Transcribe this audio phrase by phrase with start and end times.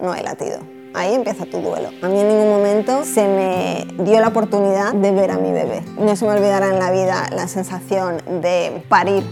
[0.00, 0.58] No hay latido.
[0.94, 1.88] Ahí empieza tu duelo.
[2.02, 5.82] A mí en ningún momento se me dio la oportunidad de ver a mi bebé.
[5.98, 9.24] No se me olvidará en la vida la sensación de parir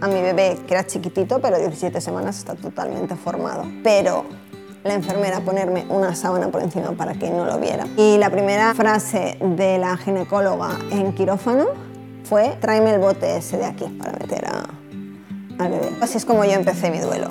[0.00, 3.64] a mi bebé, que era chiquitito, pero 17 semanas está totalmente formado.
[3.82, 4.24] Pero
[4.84, 7.86] la enfermera ponerme una sábana por encima para que no lo viera.
[7.96, 11.66] Y la primera frase de la ginecóloga en quirófano
[12.24, 14.64] fue tráeme el bote ese de aquí para meter a,
[15.62, 15.90] al bebé.
[16.00, 17.28] Así es como yo empecé mi duelo.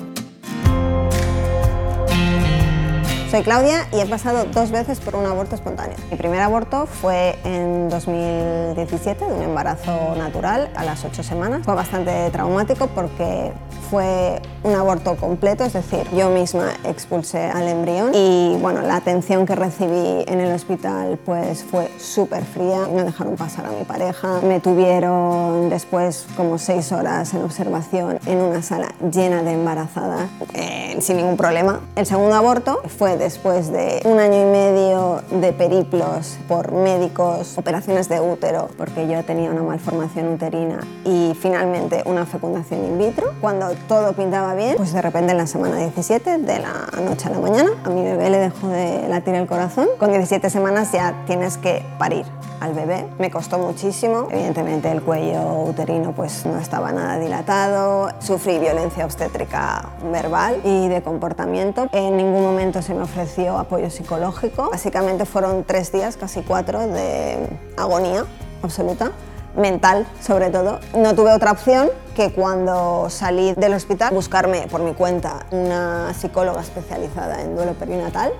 [3.34, 5.96] Soy Claudia y he pasado dos veces por un aborto espontáneo.
[6.08, 11.62] Mi primer aborto fue en 2017, de un embarazo natural a las ocho semanas.
[11.64, 13.50] Fue bastante traumático porque
[13.90, 19.44] fue un aborto completo, es decir, yo misma expulsé al embrión y bueno, la atención
[19.44, 24.40] que recibí en el hospital pues fue súper fría, no dejaron pasar a mi pareja,
[24.42, 30.96] me tuvieron después como seis horas en observación en una sala llena de embarazadas eh,
[31.00, 31.80] sin ningún problema.
[31.96, 38.08] El segundo aborto fue después de un año y medio de periplos por médicos, operaciones
[38.08, 43.32] de útero, porque yo tenía una malformación uterina y finalmente una fecundación in vitro.
[43.40, 47.30] Cuando todo pintaba bien, pues de repente en la semana 17, de la noche a
[47.30, 49.88] la mañana, a mi bebé le dejó de latir el corazón.
[49.98, 52.26] Con 17 semanas ya tienes que parir
[52.60, 53.06] al bebé.
[53.18, 54.28] Me costó muchísimo.
[54.30, 58.10] Evidentemente el cuello uterino pues no estaba nada dilatado.
[58.20, 61.88] Sufrí violencia obstétrica verbal y de comportamiento.
[61.92, 64.70] En ningún momento se me ofreció apoyo psicológico.
[64.70, 68.24] Básicamente fueron tres días, casi cuatro, de agonía
[68.62, 69.12] absoluta
[69.56, 70.80] mental sobre todo.
[70.96, 76.60] No tuve otra opción que cuando salí del hospital buscarme por mi cuenta una psicóloga
[76.60, 78.32] especializada en duelo perinatal.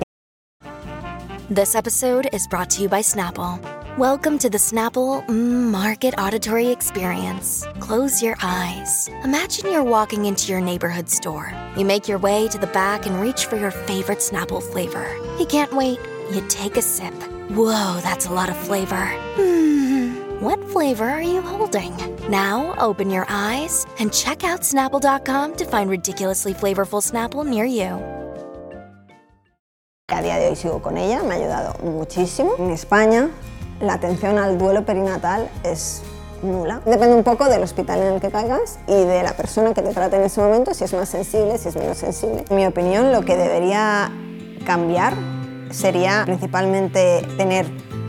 [1.50, 3.60] This episode is brought to you by Snapple.
[3.98, 7.64] Welcome to the Snapple mm, Market Auditory Experience.
[7.78, 9.08] Close your eyes.
[9.22, 11.52] Imagine you're walking into your neighborhood store.
[11.76, 15.06] You make your way to the back and reach for your favorite Snapple flavor.
[15.38, 16.00] You can't wait.
[16.32, 17.14] You take a sip.
[17.50, 19.06] Whoa, that's a lot of flavor.
[19.36, 19.83] Hmm.
[20.74, 21.94] Flavor are you holding?
[22.28, 28.02] Now open your eyes and check out Snapple.com to find ridiculously flavorful Snapple near you.
[30.08, 32.56] A día de hoy sigo con ella, me ha ayudado muchísimo.
[32.58, 33.30] En España
[33.80, 36.02] la atención al duelo perinatal es
[36.42, 36.80] nula.
[36.84, 39.94] Depende un poco del hospital en el que caigas y de la persona que te
[39.94, 42.44] trate en ese momento, si es más sensible, si es menos sensible.
[42.50, 44.10] En mi opinión, lo que debería
[44.66, 45.14] cambiar
[45.70, 47.64] sería principalmente tener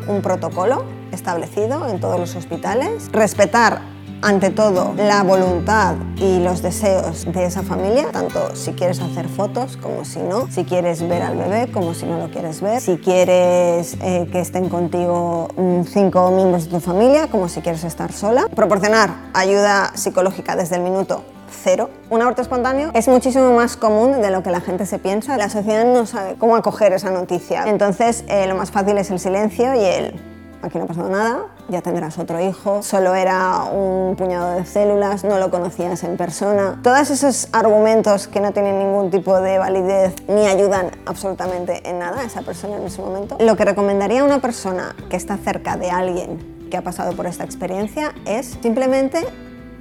[0.07, 3.81] un protocolo establecido en todos los hospitales, respetar
[4.21, 9.77] ante todo la voluntad y los deseos de esa familia, tanto si quieres hacer fotos
[9.77, 12.97] como si no, si quieres ver al bebé como si no lo quieres ver, si
[12.97, 18.11] quieres eh, que estén contigo mm, cinco miembros de tu familia como si quieres estar
[18.11, 21.23] sola, proporcionar ayuda psicológica desde el minuto
[21.63, 21.89] cero.
[22.09, 25.37] Un aborto espontáneo es muchísimo más común de lo que la gente se piensa.
[25.37, 27.63] La sociedad no sabe cómo acoger esa noticia.
[27.67, 30.34] Entonces, eh, lo más fácil es el silencio y el
[30.65, 35.23] aquí no ha pasado nada, ya tendrás otro hijo, solo era un puñado de células,
[35.23, 36.79] no lo conocías en persona.
[36.83, 42.21] Todos esos argumentos que no tienen ningún tipo de validez ni ayudan absolutamente en nada
[42.21, 43.37] a esa persona en ese momento.
[43.39, 47.27] Lo que recomendaría a una persona que está cerca de alguien que ha pasado por
[47.27, 49.25] esta experiencia es simplemente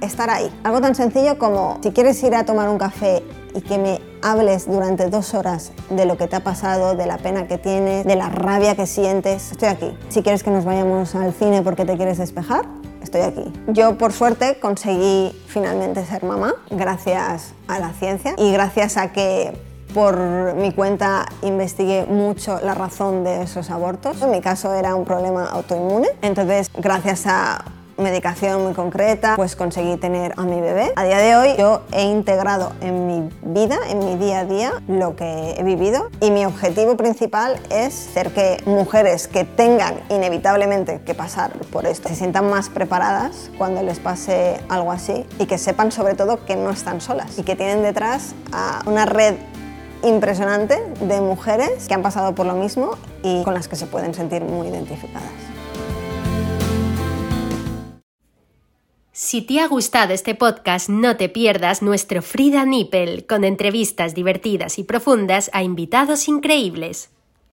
[0.01, 0.51] estar ahí.
[0.63, 3.23] Algo tan sencillo como si quieres ir a tomar un café
[3.53, 7.17] y que me hables durante dos horas de lo que te ha pasado, de la
[7.17, 9.97] pena que tienes, de la rabia que sientes, estoy aquí.
[10.09, 12.65] Si quieres que nos vayamos al cine porque te quieres despejar,
[13.01, 13.53] estoy aquí.
[13.67, 19.53] Yo por suerte conseguí finalmente ser mamá gracias a la ciencia y gracias a que
[19.93, 24.21] por mi cuenta investigué mucho la razón de esos abortos.
[24.21, 27.63] En mi caso era un problema autoinmune, entonces gracias a
[27.97, 30.91] medicación muy concreta, pues conseguí tener a mi bebé.
[30.95, 34.73] A día de hoy yo he integrado en mi vida, en mi día a día,
[34.87, 41.01] lo que he vivido y mi objetivo principal es hacer que mujeres que tengan inevitablemente
[41.05, 45.57] que pasar por esto se sientan más preparadas cuando les pase algo así y que
[45.57, 49.35] sepan sobre todo que no están solas y que tienen detrás a una red
[50.03, 52.91] impresionante de mujeres que han pasado por lo mismo
[53.23, 55.44] y con las que se pueden sentir muy identificadas.
[59.17, 64.77] Si te ha gustado este podcast, no te pierdas nuestro Frida Nippel, con entrevistas divertidas
[64.77, 67.14] y profundas a invitados increíbles.